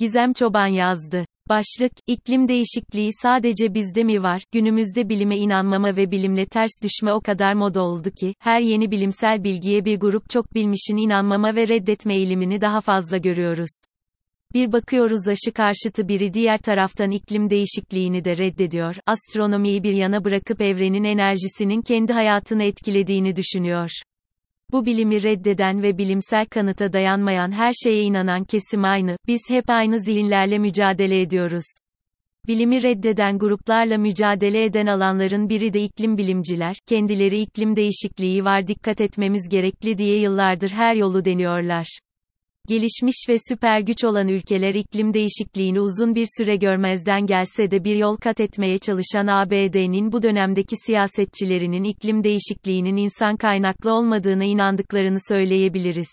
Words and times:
Gizem 0.00 0.32
Çoban 0.32 0.66
yazdı. 0.66 1.24
Başlık, 1.48 1.92
iklim 2.06 2.48
değişikliği 2.48 3.10
sadece 3.22 3.74
bizde 3.74 4.04
mi 4.04 4.22
var? 4.22 4.42
Günümüzde 4.52 5.08
bilime 5.08 5.36
inanmama 5.36 5.96
ve 5.96 6.10
bilimle 6.10 6.46
ters 6.46 6.70
düşme 6.82 7.12
o 7.12 7.20
kadar 7.20 7.54
moda 7.54 7.82
oldu 7.82 8.10
ki, 8.10 8.34
her 8.38 8.60
yeni 8.60 8.90
bilimsel 8.90 9.44
bilgiye 9.44 9.84
bir 9.84 10.00
grup 10.00 10.30
çok 10.30 10.54
bilmişin 10.54 10.96
inanmama 10.96 11.54
ve 11.54 11.68
reddetme 11.68 12.16
eğilimini 12.16 12.60
daha 12.60 12.80
fazla 12.80 13.16
görüyoruz. 13.16 13.84
Bir 14.54 14.72
bakıyoruz 14.72 15.28
aşı 15.28 15.52
karşıtı 15.52 16.08
biri 16.08 16.34
diğer 16.34 16.58
taraftan 16.58 17.10
iklim 17.10 17.50
değişikliğini 17.50 18.24
de 18.24 18.36
reddediyor, 18.36 18.96
astronomiyi 19.06 19.82
bir 19.82 19.92
yana 19.92 20.24
bırakıp 20.24 20.60
evrenin 20.60 21.04
enerjisinin 21.04 21.82
kendi 21.82 22.12
hayatını 22.12 22.62
etkilediğini 22.62 23.36
düşünüyor. 23.36 23.90
Bu 24.72 24.86
bilimi 24.86 25.22
reddeden 25.22 25.82
ve 25.82 25.98
bilimsel 25.98 26.46
kanıta 26.46 26.92
dayanmayan 26.92 27.52
her 27.52 27.72
şeye 27.84 28.02
inanan 28.02 28.44
kesim 28.44 28.84
aynı, 28.84 29.16
biz 29.26 29.40
hep 29.48 29.64
aynı 29.70 30.00
zihinlerle 30.00 30.58
mücadele 30.58 31.20
ediyoruz. 31.20 31.64
Bilimi 32.46 32.82
reddeden 32.82 33.38
gruplarla 33.38 33.98
mücadele 33.98 34.64
eden 34.64 34.86
alanların 34.86 35.48
biri 35.48 35.72
de 35.72 35.82
iklim 35.82 36.18
bilimciler, 36.18 36.76
kendileri 36.88 37.40
iklim 37.40 37.76
değişikliği 37.76 38.44
var 38.44 38.66
dikkat 38.66 39.00
etmemiz 39.00 39.48
gerekli 39.48 39.98
diye 39.98 40.20
yıllardır 40.20 40.70
her 40.70 40.94
yolu 40.94 41.24
deniyorlar. 41.24 41.98
Gelişmiş 42.70 43.16
ve 43.28 43.34
süper 43.48 43.80
güç 43.80 44.04
olan 44.04 44.28
ülkeler 44.28 44.74
iklim 44.74 45.14
değişikliğini 45.14 45.80
uzun 45.80 46.14
bir 46.14 46.26
süre 46.38 46.56
görmezden 46.56 47.26
gelse 47.26 47.70
de 47.70 47.84
bir 47.84 47.96
yol 47.96 48.16
kat 48.16 48.40
etmeye 48.40 48.78
çalışan 48.78 49.26
ABD'nin 49.26 50.12
bu 50.12 50.22
dönemdeki 50.22 50.76
siyasetçilerinin 50.86 51.84
iklim 51.84 52.24
değişikliğinin 52.24 52.96
insan 52.96 53.36
kaynaklı 53.36 53.92
olmadığına 53.92 54.44
inandıklarını 54.44 55.18
söyleyebiliriz. 55.28 56.08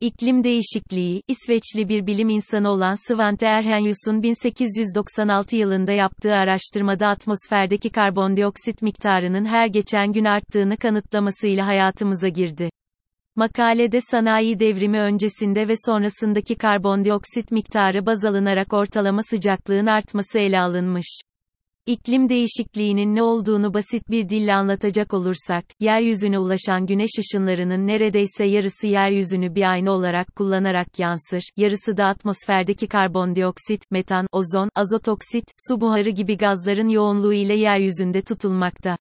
İklim 0.00 0.44
değişikliği, 0.44 1.22
İsveçli 1.28 1.88
bir 1.88 2.06
bilim 2.06 2.28
insanı 2.28 2.70
olan 2.70 3.08
Svante 3.08 3.48
Arrhenius'un 3.48 4.22
1896 4.22 5.56
yılında 5.56 5.92
yaptığı 5.92 6.34
araştırmada 6.34 7.08
atmosferdeki 7.08 7.90
karbondioksit 7.90 8.82
miktarının 8.82 9.44
her 9.44 9.66
geçen 9.66 10.12
gün 10.12 10.24
arttığını 10.24 10.76
kanıtlamasıyla 10.76 11.66
hayatımıza 11.66 12.28
girdi. 12.28 12.70
Makalede 13.36 14.00
sanayi 14.00 14.58
devrimi 14.58 15.00
öncesinde 15.00 15.68
ve 15.68 15.74
sonrasındaki 15.86 16.54
karbondioksit 16.54 17.52
miktarı 17.52 18.06
baz 18.06 18.24
alınarak 18.24 18.72
ortalama 18.72 19.22
sıcaklığın 19.22 19.86
artması 19.86 20.38
ele 20.38 20.60
alınmış. 20.60 21.20
İklim 21.86 22.28
değişikliğinin 22.28 23.14
ne 23.14 23.22
olduğunu 23.22 23.74
basit 23.74 24.10
bir 24.10 24.28
dille 24.28 24.54
anlatacak 24.54 25.14
olursak, 25.14 25.64
yeryüzüne 25.80 26.38
ulaşan 26.38 26.86
güneş 26.86 27.10
ışınlarının 27.18 27.86
neredeyse 27.86 28.44
yarısı 28.44 28.86
yeryüzünü 28.86 29.54
bir 29.54 29.70
ayna 29.70 29.90
olarak 29.90 30.36
kullanarak 30.36 30.98
yansır, 30.98 31.42
yarısı 31.56 31.96
da 31.96 32.04
atmosferdeki 32.04 32.86
karbondioksit, 32.86 33.90
metan, 33.90 34.26
ozon, 34.32 34.68
azotoksit, 34.74 35.44
su 35.68 35.80
buharı 35.80 36.10
gibi 36.10 36.36
gazların 36.36 36.88
yoğunluğu 36.88 37.34
ile 37.34 37.54
yeryüzünde 37.58 38.22
tutulmakta. 38.22 38.96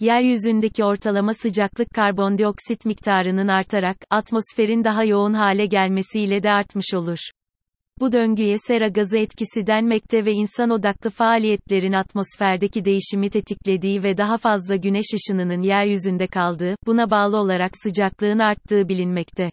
Yeryüzündeki 0.00 0.84
ortalama 0.84 1.34
sıcaklık 1.34 1.90
karbondioksit 1.94 2.86
miktarının 2.86 3.48
artarak, 3.48 3.96
atmosferin 4.10 4.84
daha 4.84 5.04
yoğun 5.04 5.34
hale 5.34 5.66
gelmesiyle 5.66 6.42
de 6.42 6.50
artmış 6.50 6.94
olur. 6.94 7.18
Bu 8.00 8.12
döngüye 8.12 8.56
sera 8.58 8.88
gazı 8.88 9.18
etkisi 9.18 9.66
denmekte 9.66 10.24
ve 10.24 10.32
insan 10.32 10.70
odaklı 10.70 11.10
faaliyetlerin 11.10 11.92
atmosferdeki 11.92 12.84
değişimi 12.84 13.30
tetiklediği 13.30 14.02
ve 14.02 14.16
daha 14.16 14.36
fazla 14.36 14.76
güneş 14.76 15.06
ışınının 15.14 15.62
yeryüzünde 15.62 16.26
kaldığı, 16.26 16.76
buna 16.86 17.10
bağlı 17.10 17.36
olarak 17.36 17.70
sıcaklığın 17.82 18.38
arttığı 18.38 18.88
bilinmekte. 18.88 19.50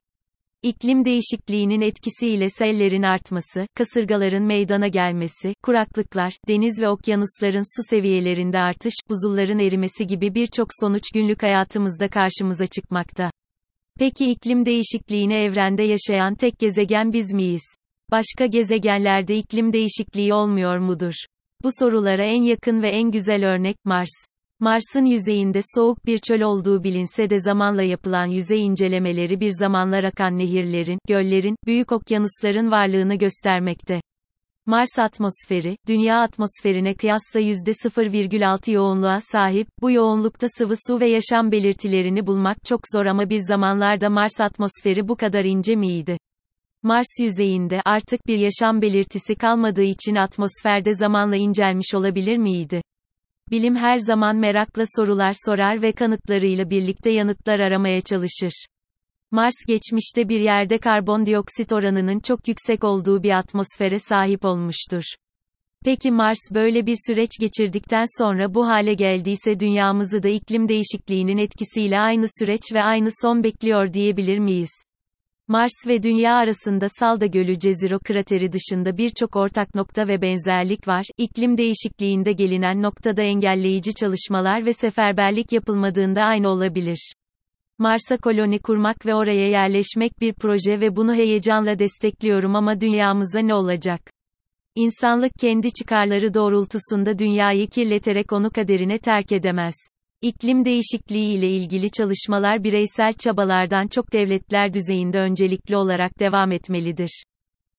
İklim 0.64 1.06
değişikliğinin 1.06 1.82
etkisiyle 1.82 2.50
sellerin 2.50 3.04
artması, 3.04 3.68
kasırgaların 3.76 4.44
meydana 4.44 4.88
gelmesi, 4.88 5.54
kuraklıklar, 5.64 6.34
deniz 6.48 6.82
ve 6.82 6.90
okyanusların 6.90 7.78
su 7.78 7.96
seviyelerinde 7.96 8.60
artış, 8.60 8.94
buzulların 9.10 9.60
erimesi 9.60 10.08
gibi 10.08 10.36
birçok 10.36 10.68
sonuç 10.82 11.04
günlük 11.14 11.44
hayatımızda 11.44 12.08
karşımıza 12.10 12.68
çıkmakta. 12.68 13.32
Peki 14.00 14.32
iklim 14.32 14.66
değişikliğini 14.66 15.34
evrende 15.34 15.84
yaşayan 15.84 16.36
tek 16.36 16.60
gezegen 16.60 17.14
biz 17.14 17.34
miyiz? 17.34 17.64
Başka 18.12 18.46
gezegenlerde 18.46 19.38
iklim 19.38 19.74
değişikliği 19.74 20.34
olmuyor 20.34 20.78
mudur? 20.78 21.14
Bu 21.64 21.70
sorulara 21.80 22.24
en 22.24 22.42
yakın 22.42 22.82
ve 22.82 22.90
en 22.90 23.12
güzel 23.12 23.46
örnek 23.46 23.76
Mars. 23.86 24.28
Mars'ın 24.62 25.06
yüzeyinde 25.06 25.60
soğuk 25.76 26.06
bir 26.06 26.20
çöl 26.20 26.42
olduğu 26.42 26.84
bilinse 26.84 27.30
de 27.30 27.40
zamanla 27.40 27.84
yapılan 27.84 28.26
yüzey 28.26 28.66
incelemeleri 28.66 29.40
bir 29.40 29.50
zamanlar 29.50 30.04
akan 30.04 30.38
nehirlerin, 30.38 31.00
göllerin, 31.08 31.56
büyük 31.66 31.92
okyanusların 31.92 32.72
varlığını 32.72 33.16
göstermekte. 33.16 34.02
Mars 34.66 35.00
atmosferi, 35.00 35.78
Dünya 35.88 36.22
atmosferine 36.22 36.94
kıyasla 36.94 37.40
%0,6 37.40 38.72
yoğunluğa 38.72 39.20
sahip, 39.22 39.68
bu 39.82 39.92
yoğunlukta 39.92 40.48
sıvı 40.58 40.74
su 40.88 41.00
ve 41.00 41.10
yaşam 41.10 41.52
belirtilerini 41.52 42.28
bulmak 42.28 42.66
çok 42.66 42.82
zor 42.94 43.06
ama 43.06 43.30
bir 43.30 43.40
zamanlarda 43.40 44.10
Mars 44.10 44.42
atmosferi 44.42 45.08
bu 45.08 45.16
kadar 45.16 45.46
ince 45.46 45.76
miydi? 45.76 46.18
Mars 46.84 47.08
yüzeyinde 47.20 47.82
artık 47.86 48.28
bir 48.28 48.38
yaşam 48.38 48.82
belirtisi 48.82 49.36
kalmadığı 49.36 49.84
için 49.84 50.16
atmosferde 50.16 50.94
zamanla 50.94 51.36
incelmiş 51.36 51.96
olabilir 51.96 52.38
miydi? 52.38 52.82
Bilim 53.52 53.76
her 53.76 53.98
zaman 53.98 54.36
merakla 54.36 54.84
sorular 54.96 55.34
sorar 55.46 55.82
ve 55.82 55.92
kanıtlarıyla 55.92 56.70
birlikte 56.70 57.10
yanıtlar 57.10 57.60
aramaya 57.60 58.02
çalışır. 58.02 58.66
Mars 59.32 59.56
geçmişte 59.68 60.30
bir 60.30 60.40
yerde 60.40 60.78
karbondioksit 60.78 61.74
oranının 61.74 62.20
çok 62.20 62.48
yüksek 62.48 62.84
olduğu 62.84 63.24
bir 63.24 63.38
atmosfere 63.38 64.00
sahip 64.00 64.46
olmuştur. 64.46 65.04
Peki 65.86 66.12
Mars 66.12 66.40
böyle 66.54 66.86
bir 66.86 66.98
süreç 67.08 67.30
geçirdikten 67.40 68.06
sonra 68.18 68.54
bu 68.54 68.68
hale 68.68 68.94
geldiyse 68.94 69.60
dünyamızı 69.60 70.24
da 70.24 70.30
iklim 70.30 70.70
değişikliğinin 70.70 71.38
etkisiyle 71.38 72.00
aynı 72.00 72.26
süreç 72.40 72.62
ve 72.74 72.84
aynı 72.84 73.10
son 73.22 73.44
bekliyor 73.44 73.94
diyebilir 73.94 74.40
miyiz? 74.40 74.89
Mars 75.50 75.88
ve 75.88 76.04
Dünya 76.04 76.36
arasında 76.36 76.90
Salda 76.90 77.26
Gölü 77.26 77.60
Ceziro 77.60 78.00
krateri 78.00 78.52
dışında 78.52 78.98
birçok 78.98 79.36
ortak 79.36 79.76
nokta 79.76 80.08
ve 80.08 80.22
benzerlik 80.22 80.88
var. 80.88 81.06
İklim 81.18 81.58
değişikliğinde 81.58 82.32
gelinen 82.32 82.82
noktada 82.82 83.22
engelleyici 83.22 83.94
çalışmalar 83.94 84.66
ve 84.66 84.74
seferberlik 84.74 85.52
yapılmadığında 85.52 86.22
aynı 86.22 86.50
olabilir. 86.50 87.14
Mars'a 87.78 88.18
koloni 88.18 88.60
kurmak 88.60 89.06
ve 89.06 89.16
oraya 89.16 89.50
yerleşmek 89.50 90.22
bir 90.22 90.34
proje 90.34 90.80
ve 90.80 90.96
bunu 90.96 91.16
heyecanla 91.16 91.80
destekliyorum 91.80 92.56
ama 92.56 92.82
dünyamıza 92.82 93.40
ne 93.40 93.54
olacak? 93.54 94.02
İnsanlık 94.76 95.32
kendi 95.40 95.74
çıkarları 95.74 96.34
doğrultusunda 96.34 97.20
dünyayı 97.20 97.68
kirleterek 97.68 98.34
onu 98.34 98.50
kaderine 98.50 98.98
terk 98.98 99.32
edemez. 99.32 99.76
İklim 100.22 100.66
değişikliği 100.66 101.38
ile 101.38 101.50
ilgili 101.50 101.92
çalışmalar 101.92 102.64
bireysel 102.64 103.14
çabalardan 103.14 103.88
çok 103.88 104.14
devletler 104.14 104.74
düzeyinde 104.74 105.20
öncelikli 105.20 105.76
olarak 105.76 106.20
devam 106.20 106.52
etmelidir. 106.52 107.24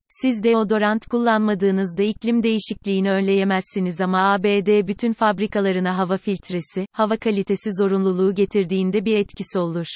Siz 0.09 0.43
deodorant 0.43 1.07
kullanmadığınızda 1.07 2.03
iklim 2.03 2.43
değişikliğini 2.43 3.11
önleyemezsiniz 3.11 4.01
ama 4.01 4.33
ABD 4.33 4.89
bütün 4.89 5.13
fabrikalarına 5.13 5.99
hava 5.99 6.17
filtresi, 6.17 6.87
hava 6.93 7.17
kalitesi 7.17 7.71
zorunluluğu 7.79 8.35
getirdiğinde 8.35 9.05
bir 9.05 9.17
etkisi 9.17 9.59
olur. 9.59 9.87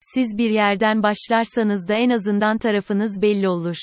Siz 0.00 0.38
bir 0.38 0.50
yerden 0.50 1.02
başlarsanız 1.02 1.88
da 1.88 1.94
en 1.94 2.10
azından 2.10 2.58
tarafınız 2.58 3.22
belli 3.22 3.48
olur. 3.48 3.76